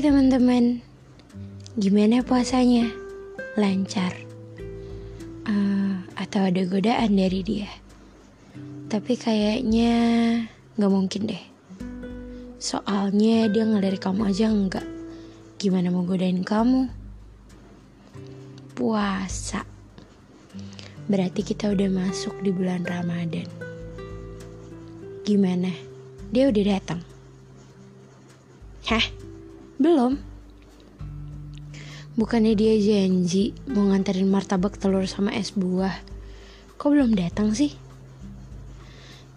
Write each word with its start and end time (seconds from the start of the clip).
Teman-teman, 0.00 0.80
gimana 1.76 2.24
puasanya? 2.24 2.88
Lancar? 3.60 4.16
Uh, 5.44 6.00
atau 6.16 6.48
ada 6.48 6.64
godaan 6.64 7.20
dari 7.20 7.44
dia? 7.44 7.68
Tapi 8.88 9.12
kayaknya 9.20 9.92
gak 10.80 10.88
mungkin 10.88 11.28
deh. 11.28 11.44
Soalnya 12.56 13.52
dia 13.52 13.68
ngelirik 13.68 14.00
kamu 14.00 14.32
aja 14.32 14.48
enggak. 14.48 14.88
Gimana 15.60 15.92
mau 15.92 16.08
godain 16.08 16.48
kamu? 16.48 16.88
Puasa. 18.72 19.68
Berarti 21.12 21.44
kita 21.44 21.76
udah 21.76 21.92
masuk 21.92 22.40
di 22.40 22.48
bulan 22.48 22.88
Ramadan. 22.88 23.44
Gimana? 25.28 25.68
Dia 26.32 26.48
udah 26.48 26.64
datang? 26.72 27.04
Hah? 28.88 29.29
Belum? 29.80 30.20
Bukannya 32.20 32.52
dia 32.52 32.76
janji 32.76 33.56
mau 33.64 33.88
nganterin 33.88 34.28
martabak 34.28 34.76
telur 34.76 35.08
sama 35.08 35.32
es 35.32 35.56
buah. 35.56 35.96
Kok 36.76 36.88
belum 36.92 37.16
datang 37.16 37.56
sih? 37.56 37.72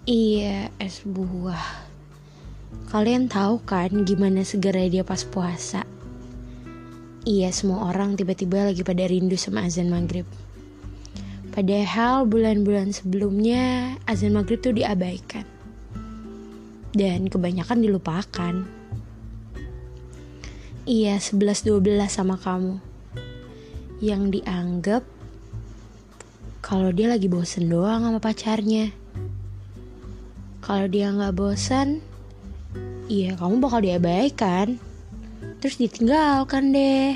Iya, 0.04 0.68
es 0.84 1.00
buah. 1.08 1.88
Kalian 2.92 3.32
tahu 3.32 3.64
kan 3.64 4.04
gimana 4.04 4.44
segernya 4.44 5.00
dia 5.00 5.04
pas 5.08 5.24
puasa? 5.24 5.88
Iya, 7.23 7.48
semua 7.56 7.88
orang 7.88 8.20
tiba-tiba 8.20 8.68
lagi 8.68 8.84
pada 8.84 9.08
rindu 9.08 9.40
sama 9.40 9.64
azan 9.64 9.88
maghrib. 9.88 10.28
Padahal 11.56 12.28
bulan-bulan 12.28 12.92
sebelumnya 12.92 13.96
azan 14.04 14.36
maghrib 14.36 14.60
tuh 14.60 14.76
diabaikan. 14.76 15.48
Dan 16.92 17.32
kebanyakan 17.32 17.80
dilupakan. 17.80 18.83
Iya, 20.84 21.16
11-12 21.16 21.80
sama 22.12 22.36
kamu. 22.36 22.76
Yang 24.03 24.23
dianggap 24.36 25.03
kalau 26.59 26.92
dia 26.92 27.08
lagi 27.08 27.31
bosen 27.31 27.72
doang 27.72 28.03
sama 28.03 28.20
pacarnya. 28.20 28.92
Kalau 30.59 30.84
dia 30.92 31.08
nggak 31.08 31.39
bosan, 31.39 32.04
iya 33.08 33.31
kamu 33.39 33.64
bakal 33.64 33.80
diabaikan. 33.80 34.76
Terus 35.64 35.80
ditinggalkan 35.80 36.76
deh. 36.76 37.16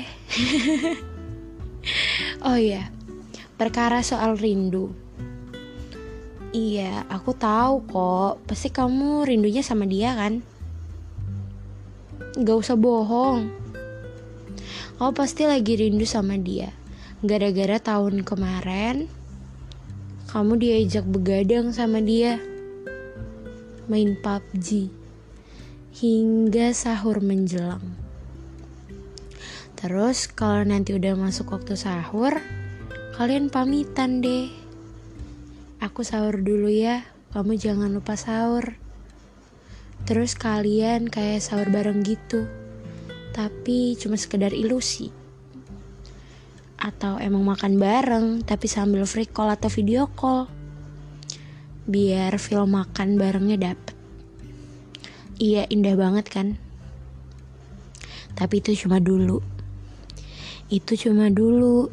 oh 2.48 2.56
iya, 2.56 2.88
perkara 3.60 4.00
soal 4.00 4.40
rindu. 4.40 4.96
Iya, 6.56 7.04
aku 7.12 7.36
tahu 7.36 7.84
kok. 7.84 8.48
Pasti 8.48 8.72
kamu 8.72 9.28
rindunya 9.28 9.60
sama 9.60 9.84
dia 9.84 10.16
kan? 10.16 10.40
Gak 12.38 12.54
usah 12.54 12.78
bohong. 12.78 13.50
Kau 14.94 15.10
pasti 15.10 15.42
lagi 15.42 15.74
rindu 15.74 16.06
sama 16.06 16.38
dia. 16.38 16.70
Gara-gara 17.18 17.82
tahun 17.82 18.22
kemarin, 18.22 19.10
kamu 20.30 20.54
diajak 20.54 21.02
begadang 21.02 21.74
sama 21.74 21.98
dia. 21.98 22.38
Main 23.90 24.14
PUBG. 24.22 24.86
Hingga 25.98 26.70
sahur 26.78 27.18
menjelang. 27.18 27.82
Terus 29.74 30.30
kalau 30.30 30.62
nanti 30.62 30.94
udah 30.94 31.18
masuk 31.18 31.58
waktu 31.58 31.74
sahur, 31.74 32.38
kalian 33.18 33.50
pamitan 33.50 34.22
deh. 34.22 34.46
Aku 35.82 36.06
sahur 36.06 36.38
dulu 36.38 36.70
ya, 36.70 37.02
kamu 37.34 37.58
jangan 37.58 37.90
lupa 37.90 38.14
sahur. 38.14 38.78
Terus 40.08 40.32
kalian 40.32 41.12
kayak 41.12 41.44
sahur 41.44 41.68
bareng 41.68 42.00
gitu. 42.00 42.48
Tapi 43.36 43.92
cuma 44.00 44.16
sekedar 44.16 44.56
ilusi. 44.56 45.12
Atau 46.80 47.20
emang 47.20 47.44
makan 47.44 47.76
bareng 47.76 48.26
tapi 48.40 48.72
sambil 48.72 49.04
free 49.04 49.28
call 49.28 49.52
atau 49.52 49.68
video 49.68 50.08
call. 50.08 50.48
Biar 51.84 52.40
feel 52.40 52.64
makan 52.64 53.20
barengnya 53.20 53.60
dapet. 53.60 53.92
Iya 55.36 55.68
indah 55.68 55.92
banget 55.92 56.24
kan? 56.32 56.56
Tapi 58.32 58.64
itu 58.64 58.88
cuma 58.88 59.04
dulu. 59.04 59.44
Itu 60.72 60.96
cuma 60.96 61.28
dulu. 61.28 61.92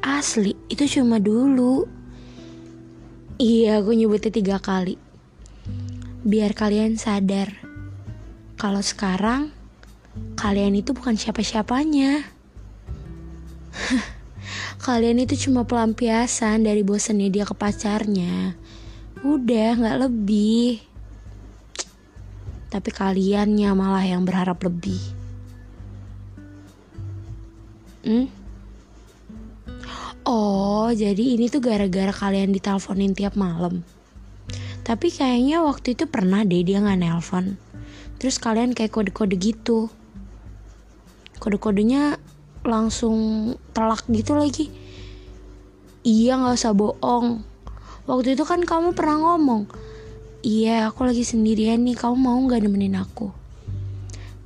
Asli, 0.00 0.56
itu 0.72 0.88
cuma 0.88 1.20
dulu. 1.20 1.84
Iya, 3.36 3.84
aku 3.84 3.92
nyebutnya 3.92 4.32
tiga 4.32 4.56
kali 4.56 5.05
biar 6.26 6.58
kalian 6.58 6.98
sadar 6.98 7.54
kalau 8.58 8.82
sekarang 8.82 9.54
kalian 10.34 10.74
itu 10.74 10.90
bukan 10.90 11.14
siapa-siapanya. 11.14 12.26
kalian 14.86 15.22
itu 15.22 15.46
cuma 15.46 15.62
pelampiasan 15.62 16.66
dari 16.66 16.82
bosannya 16.82 17.30
dia 17.30 17.46
ke 17.46 17.54
pacarnya. 17.54 18.58
Udah, 19.22 19.78
nggak 19.78 20.10
lebih. 20.10 20.82
Tapi 22.74 22.90
kaliannya 22.90 23.70
malah 23.78 24.02
yang 24.02 24.26
berharap 24.26 24.58
lebih. 24.66 24.98
Hmm? 28.02 28.26
Oh, 30.26 30.90
jadi 30.90 31.38
ini 31.38 31.46
tuh 31.46 31.62
gara-gara 31.62 32.10
kalian 32.10 32.50
diteleponin 32.50 33.14
tiap 33.14 33.38
malam. 33.38 33.86
Tapi 34.86 35.10
kayaknya 35.10 35.66
waktu 35.66 35.98
itu 35.98 36.06
pernah 36.06 36.46
deh 36.46 36.62
dia 36.62 36.78
nggak 36.78 37.02
nelpon. 37.02 37.58
Terus 38.22 38.38
kalian 38.38 38.70
kayak 38.70 38.94
kode-kode 38.94 39.34
gitu. 39.34 39.90
Kode-kodenya 41.42 42.22
langsung 42.62 43.18
telak 43.74 44.06
gitu 44.06 44.38
lagi. 44.38 44.70
Iya 46.06 46.38
nggak 46.38 46.54
usah 46.54 46.70
bohong. 46.70 47.42
Waktu 48.06 48.38
itu 48.38 48.46
kan 48.46 48.62
kamu 48.62 48.94
pernah 48.94 49.18
ngomong, 49.18 49.66
iya 50.46 50.86
aku 50.86 51.02
lagi 51.02 51.26
sendirian 51.26 51.82
nih, 51.82 51.98
kamu 51.98 52.14
mau 52.14 52.38
nggak 52.38 52.62
nemenin 52.62 52.94
aku? 52.94 53.34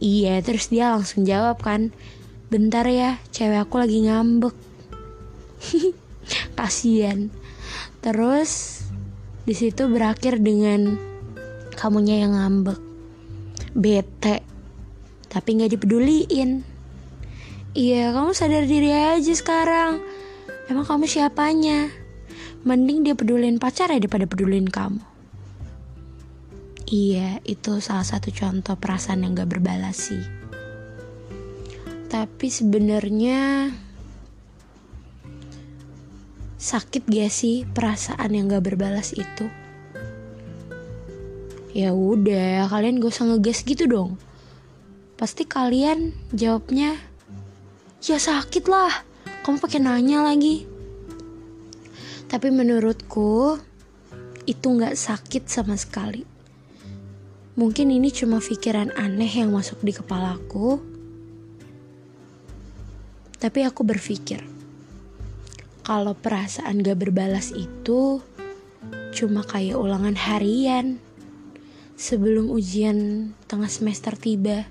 Iya, 0.01 0.41
terus 0.41 0.73
dia 0.73 0.89
langsung 0.97 1.29
jawab 1.29 1.61
kan, 1.61 1.93
bentar 2.49 2.89
ya, 2.89 3.21
cewek 3.37 3.69
aku 3.69 3.77
lagi 3.77 4.09
ngambek. 4.09 4.57
Kasian. 6.57 7.29
Terus 8.01 8.81
di 9.45 9.55
situ 9.57 9.89
berakhir 9.89 10.41
dengan 10.41 10.99
kamunya 11.77 12.25
yang 12.27 12.37
ngambek. 12.37 12.81
Bete. 13.73 14.45
Tapi 15.31 15.49
nggak 15.57 15.73
dipeduliin. 15.79 16.51
Iya, 17.71 18.11
kamu 18.11 18.35
sadar 18.35 18.67
diri 18.67 18.91
aja 18.91 19.31
sekarang. 19.31 20.03
Emang 20.67 20.83
kamu 20.83 21.07
siapanya? 21.07 21.87
Mending 22.67 23.07
dia 23.07 23.15
pedulin 23.15 23.63
pacar 23.63 23.95
ya 23.95 24.03
daripada 24.03 24.27
pedulin 24.27 24.67
kamu. 24.67 25.01
Iya, 26.91 27.39
itu 27.47 27.79
salah 27.79 28.03
satu 28.03 28.35
contoh 28.35 28.75
perasaan 28.75 29.23
yang 29.23 29.39
gak 29.39 29.55
berbalas 29.55 30.11
sih. 30.11 30.23
Tapi 32.11 32.51
sebenarnya 32.51 33.71
Sakit 36.61 37.09
gak 37.09 37.33
sih 37.33 37.65
perasaan 37.65 38.37
yang 38.37 38.53
gak 38.53 38.69
berbalas 38.69 39.17
itu? 39.17 39.49
Ya 41.73 41.97
udah, 41.97 42.69
kalian 42.69 43.01
gak 43.01 43.17
usah 43.17 43.33
ngegas 43.33 43.65
gitu 43.65 43.89
dong. 43.89 44.21
Pasti 45.17 45.49
kalian 45.49 46.13
jawabnya, 46.37 47.01
ya 48.05 48.21
sakit 48.21 48.69
lah. 48.69 48.93
Kamu 49.41 49.57
pakai 49.57 49.81
nanya 49.81 50.21
lagi. 50.21 50.69
Tapi 52.29 52.53
menurutku 52.53 53.57
itu 54.45 54.67
gak 54.77 55.01
sakit 55.01 55.49
sama 55.49 55.81
sekali. 55.81 56.29
Mungkin 57.57 57.89
ini 57.89 58.13
cuma 58.13 58.37
pikiran 58.37 58.93
aneh 59.01 59.33
yang 59.33 59.49
masuk 59.49 59.81
di 59.81 59.97
kepalaku. 59.97 60.77
Tapi 63.41 63.65
aku 63.65 63.81
berpikir, 63.81 64.45
kalau 65.91 66.15
perasaan 66.15 66.87
gak 66.87 67.03
berbalas 67.03 67.51
itu 67.51 68.23
cuma 69.11 69.43
kayak 69.43 69.75
ulangan 69.75 70.15
harian 70.15 71.03
sebelum 71.99 72.47
ujian 72.47 73.35
tengah 73.51 73.67
semester 73.67 74.15
tiba. 74.15 74.71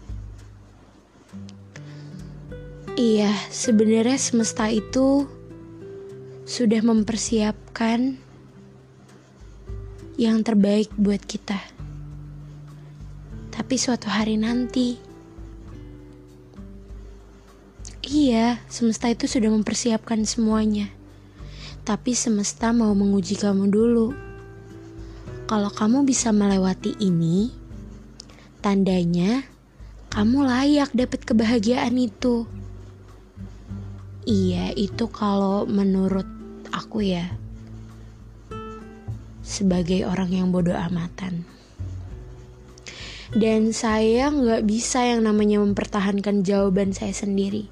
Iya, 2.96 3.36
sebenarnya 3.52 4.16
semesta 4.16 4.72
itu 4.72 5.28
sudah 6.48 6.80
mempersiapkan 6.88 8.16
yang 10.16 10.40
terbaik 10.40 10.88
buat 10.96 11.20
kita. 11.20 11.60
Tapi 13.52 13.76
suatu 13.76 14.08
hari 14.08 14.40
nanti, 14.40 14.96
iya, 18.08 18.64
semesta 18.72 19.12
itu 19.12 19.28
sudah 19.28 19.52
mempersiapkan 19.52 20.24
semuanya 20.24 20.96
tapi 21.84 22.16
semesta 22.16 22.72
mau 22.76 22.92
menguji 22.96 23.40
kamu 23.40 23.70
dulu. 23.70 24.08
Kalau 25.50 25.72
kamu 25.74 26.06
bisa 26.06 26.30
melewati 26.30 26.94
ini, 27.02 27.50
tandanya 28.62 29.42
kamu 30.10 30.46
layak 30.46 30.90
dapat 30.94 31.22
kebahagiaan 31.26 31.94
itu. 31.98 32.50
Iya, 34.30 34.74
itu 34.78 35.10
kalau 35.10 35.66
menurut 35.66 36.26
aku 36.70 37.02
ya. 37.02 37.34
Sebagai 39.42 40.06
orang 40.06 40.30
yang 40.30 40.48
bodoh 40.54 40.78
amatan. 40.78 41.46
Dan 43.30 43.74
saya 43.74 44.34
nggak 44.34 44.66
bisa 44.66 45.06
yang 45.06 45.26
namanya 45.26 45.62
mempertahankan 45.62 46.42
jawaban 46.42 46.94
saya 46.94 47.14
sendiri. 47.14 47.70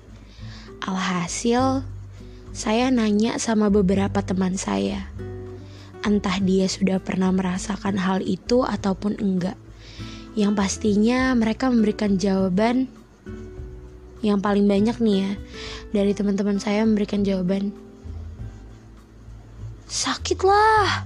Alhasil, 0.85 1.81
saya 2.57 2.89
nanya 2.89 3.37
sama 3.37 3.69
beberapa 3.69 4.25
teman 4.25 4.57
saya. 4.57 5.05
Entah 6.01 6.41
dia 6.41 6.65
sudah 6.65 6.97
pernah 6.97 7.29
merasakan 7.29 8.01
hal 8.01 8.25
itu 8.25 8.65
ataupun 8.65 9.21
enggak. 9.21 9.53
Yang 10.33 10.57
pastinya 10.57 11.37
mereka 11.37 11.69
memberikan 11.69 12.17
jawaban 12.17 12.89
yang 14.25 14.41
paling 14.41 14.65
banyak 14.65 14.97
nih 14.97 15.17
ya 15.21 15.31
dari 15.93 16.17
teman-teman 16.17 16.57
saya 16.57 16.81
memberikan 16.81 17.21
jawaban 17.21 17.69
sakit 19.85 20.41
lah 20.41 21.05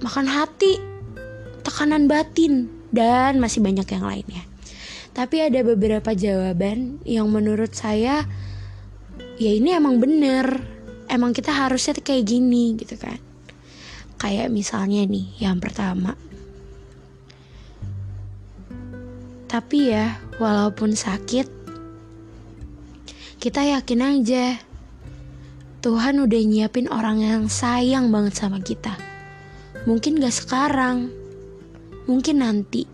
makan 0.00 0.24
hati 0.24 0.80
tekanan 1.60 2.08
batin 2.08 2.72
dan 2.88 3.36
masih 3.36 3.60
banyak 3.60 3.84
yang 3.84 4.04
lainnya. 4.08 4.42
Tapi 5.12 5.44
ada 5.44 5.60
beberapa 5.60 6.16
jawaban 6.16 7.04
yang 7.04 7.28
menurut 7.28 7.76
saya 7.76 8.24
ya 9.36 9.50
ini 9.52 9.74
emang 9.74 9.98
bener, 9.98 10.60
emang 11.06 11.34
kita 11.34 11.52
harusnya 11.52 11.98
kayak 11.98 12.26
gini 12.26 12.76
gitu 12.78 12.96
kan. 12.96 13.18
Kayak 14.20 14.52
misalnya 14.52 15.04
nih 15.08 15.26
yang 15.40 15.58
pertama. 15.58 16.14
Tapi 19.50 19.78
ya, 19.90 20.20
walaupun 20.38 20.94
sakit, 20.94 21.50
kita 23.42 23.66
yakin 23.66 24.00
aja 24.04 24.62
Tuhan 25.80 26.22
udah 26.22 26.42
nyiapin 26.44 26.86
orang 26.86 27.24
yang 27.24 27.44
sayang 27.50 28.14
banget 28.14 28.38
sama 28.38 28.62
kita. 28.62 28.94
Mungkin 29.88 30.20
gak 30.20 30.36
sekarang, 30.36 31.10
Mungkin 32.10 32.42
nanti. 32.42 32.90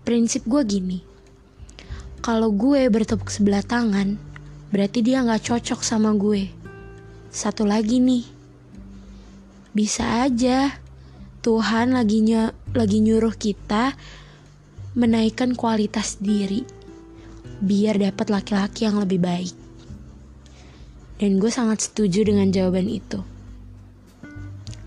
Prinsip 0.00 0.48
gue 0.48 0.64
gini. 0.64 1.04
Kalau 2.24 2.48
gue 2.48 2.88
bertepuk 2.88 3.28
sebelah 3.28 3.60
tangan, 3.60 4.16
berarti 4.70 5.02
dia 5.02 5.22
gak 5.22 5.46
cocok 5.46 5.80
sama 5.82 6.14
gue. 6.16 6.50
Satu 7.30 7.66
lagi 7.68 8.00
nih. 8.00 8.24
Bisa 9.76 10.24
aja 10.24 10.72
Tuhan 11.44 11.94
lagi, 11.94 12.24
ny 12.24 12.48
lagi 12.74 12.98
nyuruh 12.98 13.36
kita 13.36 13.94
menaikkan 14.96 15.52
kualitas 15.52 16.18
diri 16.18 16.64
biar 17.60 18.00
dapat 18.00 18.32
laki-laki 18.32 18.88
yang 18.88 18.98
lebih 18.98 19.20
baik. 19.20 19.54
Dan 21.16 21.40
gue 21.40 21.48
sangat 21.48 21.86
setuju 21.86 22.28
dengan 22.28 22.50
jawaban 22.52 22.88
itu. 22.88 23.20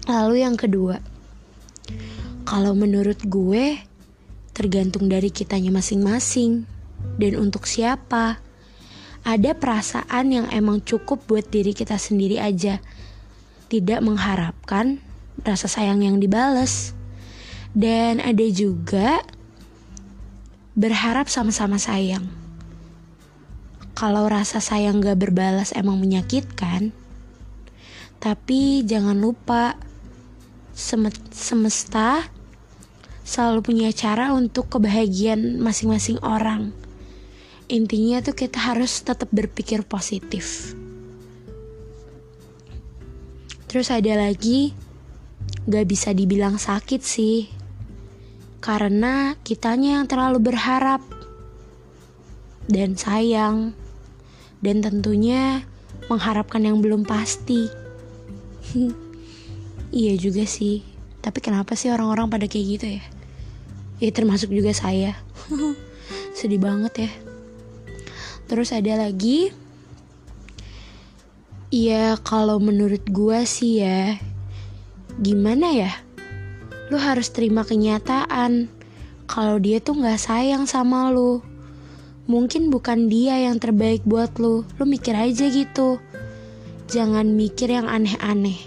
Lalu 0.09 0.41
yang 0.41 0.57
kedua, 0.57 0.97
kalau 2.49 2.73
menurut 2.73 3.21
gue, 3.29 3.77
tergantung 4.57 5.05
dari 5.05 5.29
kitanya 5.29 5.69
masing-masing. 5.69 6.65
Dan 7.21 7.37
untuk 7.37 7.69
siapa? 7.69 8.41
Ada 9.27 9.55
perasaan 9.55 10.31
yang 10.31 10.47
emang 10.51 10.83
cukup 10.83 11.27
buat 11.27 11.47
diri 11.47 11.75
kita 11.75 11.99
sendiri 11.99 12.39
aja. 12.39 12.79
Tidak 13.69 13.99
mengharapkan 14.01 15.03
rasa 15.43 15.67
sayang 15.67 16.03
yang 16.03 16.17
dibales. 16.17 16.95
Dan 17.75 18.17
ada 18.19 18.45
juga 18.49 19.21
berharap 20.73 21.27
sama-sama 21.27 21.75
sayang. 21.77 22.25
Kalau 23.93 24.31
rasa 24.31 24.63
sayang 24.63 25.03
gak 25.03 25.19
berbalas 25.19 25.75
emang 25.75 25.99
menyakitkan, 25.99 26.95
tapi 28.23 28.87
jangan 28.87 29.19
lupa 29.19 29.75
semesta 31.35 32.31
selalu 33.27 33.59
punya 33.59 33.91
cara 33.91 34.31
untuk 34.31 34.71
kebahagiaan 34.71 35.59
masing-masing 35.59 36.17
orang. 36.23 36.71
Intinya 37.69 38.17
tuh 38.25 38.33
kita 38.33 38.57
harus 38.57 39.05
tetap 39.05 39.29
berpikir 39.29 39.85
positif. 39.85 40.73
Terus 43.69 43.93
ada 43.93 44.17
lagi, 44.17 44.73
gak 45.69 45.85
bisa 45.85 46.09
dibilang 46.11 46.57
sakit 46.57 47.01
sih. 47.05 47.45
Karena 48.59 49.37
kitanya 49.45 50.01
yang 50.01 50.05
terlalu 50.09 50.51
berharap 50.51 51.05
dan 52.65 52.97
sayang. 52.97 53.77
Dan 54.59 54.83
tentunya 54.83 55.63
mengharapkan 56.09 56.65
yang 56.65 56.81
belum 56.81 57.05
pasti. 57.05 57.69
iya 60.01 60.17
juga 60.17 60.43
sih. 60.43 60.81
Tapi 61.21 61.39
kenapa 61.39 61.77
sih 61.77 61.93
orang-orang 61.93 62.27
pada 62.27 62.49
kayak 62.49 62.67
gitu 62.67 62.87
ya? 62.97 63.05
ya 63.99 64.09
termasuk 64.15 64.49
juga 64.49 64.71
saya 64.71 65.11
sedih 66.37 66.59
banget 66.63 67.07
ya 67.07 67.11
terus 68.49 68.73
ada 68.73 68.97
lagi? 68.97 69.53
Ya 71.69 72.17
kalau 72.25 72.57
menurut 72.57 73.05
gue 73.05 73.45
sih 73.45 73.85
ya 73.85 74.17
gimana 75.21 75.69
ya? 75.69 75.93
Lu 76.89 76.97
harus 76.97 77.29
terima 77.29 77.61
kenyataan 77.61 78.65
kalau 79.29 79.61
dia 79.61 79.77
tuh 79.77 80.01
nggak 80.01 80.17
sayang 80.17 80.65
sama 80.65 81.13
lu. 81.13 81.45
Mungkin 82.25 82.73
bukan 82.73 83.05
dia 83.05 83.37
yang 83.37 83.61
terbaik 83.61 84.01
buat 84.01 84.41
lu. 84.41 84.65
Lu 84.65 84.83
mikir 84.89 85.13
aja 85.13 85.45
gitu. 85.45 86.01
Jangan 86.89 87.37
mikir 87.37 87.69
yang 87.69 87.85
aneh-aneh. 87.85 88.57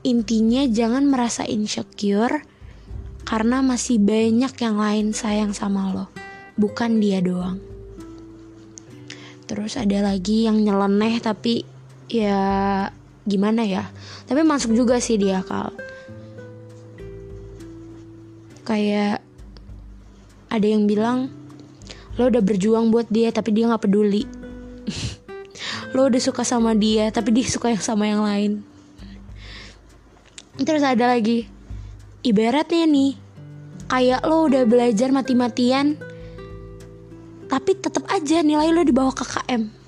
Intinya 0.00 0.64
jangan 0.64 1.04
merasa 1.04 1.44
insecure 1.44 2.40
karena 3.28 3.60
masih 3.60 4.00
banyak 4.00 4.56
yang 4.56 4.80
lain 4.80 5.12
sayang 5.12 5.52
sama 5.52 5.92
lo, 5.92 6.08
bukan 6.56 6.98
dia 7.04 7.20
doang. 7.20 7.69
Terus 9.50 9.74
ada 9.74 10.14
lagi 10.14 10.46
yang 10.46 10.62
nyeleneh 10.62 11.18
tapi 11.18 11.66
ya 12.06 12.38
gimana 13.26 13.66
ya? 13.66 13.90
Tapi 14.30 14.46
masuk 14.46 14.78
juga 14.78 15.02
sih 15.02 15.18
dia 15.18 15.42
akal. 15.42 15.74
Kayak 18.62 19.26
ada 20.46 20.66
yang 20.70 20.86
bilang 20.86 21.34
lo 22.14 22.30
udah 22.30 22.38
berjuang 22.38 22.94
buat 22.94 23.10
dia 23.10 23.34
tapi 23.34 23.50
dia 23.50 23.66
nggak 23.66 23.90
peduli. 23.90 24.22
lo 25.98 26.06
udah 26.06 26.22
suka 26.22 26.46
sama 26.46 26.78
dia 26.78 27.10
tapi 27.10 27.34
dia 27.34 27.50
suka 27.50 27.74
yang 27.74 27.82
sama 27.82 28.06
yang 28.06 28.22
lain. 28.22 28.62
Terus 30.62 30.86
ada 30.86 31.10
lagi 31.10 31.50
ibaratnya 32.22 32.86
nih 32.86 33.18
kayak 33.90 34.22
lo 34.30 34.46
udah 34.46 34.62
belajar 34.62 35.10
mati-matian 35.10 35.98
tapi 37.50 37.74
tetap 37.74 38.06
aja 38.08 38.40
nilai 38.46 38.70
lo 38.70 38.86
di 38.86 38.94
bawah 38.94 39.12
KKM 39.12 39.80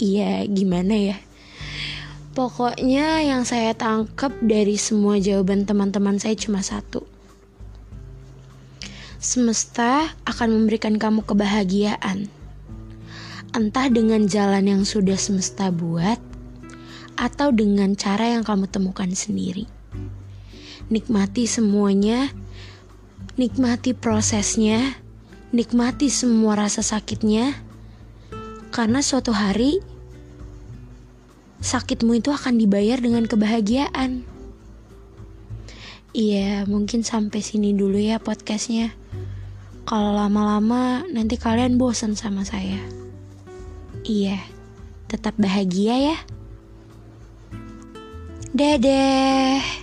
iya 0.00 0.48
gimana 0.48 0.96
ya? 0.96 1.16
Pokoknya 2.30 3.26
yang 3.26 3.44
saya 3.44 3.76
tangkap 3.76 4.32
dari 4.40 4.80
semua 4.80 5.20
jawaban 5.20 5.68
teman-teman 5.68 6.16
saya 6.16 6.32
cuma 6.38 6.64
satu. 6.64 7.04
Semesta 9.20 10.14
akan 10.24 10.48
memberikan 10.56 10.96
kamu 10.96 11.26
kebahagiaan. 11.28 12.32
Entah 13.52 13.86
dengan 13.90 14.30
jalan 14.30 14.64
yang 14.64 14.82
sudah 14.86 15.18
semesta 15.18 15.68
buat 15.68 16.16
atau 17.18 17.52
dengan 17.52 17.98
cara 17.98 18.32
yang 18.38 18.46
kamu 18.46 18.70
temukan 18.70 19.10
sendiri. 19.10 19.66
Nikmati 20.88 21.50
semuanya, 21.50 22.30
nikmati 23.36 23.90
prosesnya, 23.92 24.96
nikmati 25.50 26.06
semua 26.10 26.54
rasa 26.54 26.82
sakitnya, 26.82 27.58
karena 28.70 29.02
suatu 29.02 29.34
hari 29.34 29.82
sakitmu 31.60 32.22
itu 32.22 32.30
akan 32.30 32.56
dibayar 32.56 32.96
dengan 33.02 33.26
kebahagiaan. 33.26 34.22
Iya, 36.10 36.66
mungkin 36.66 37.06
sampai 37.06 37.38
sini 37.38 37.70
dulu 37.70 37.94
ya 37.94 38.18
podcastnya. 38.18 38.90
Kalau 39.86 40.14
lama-lama 40.14 41.06
nanti 41.10 41.38
kalian 41.38 41.78
bosan 41.78 42.18
sama 42.18 42.42
saya. 42.42 42.82
Iya, 44.02 44.42
tetap 45.06 45.38
bahagia 45.38 46.14
ya. 46.14 46.16
Dadah. 48.50 49.79